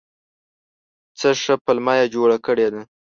[1.19, 2.81] څه ښه پلمه یې جوړه کړې ده!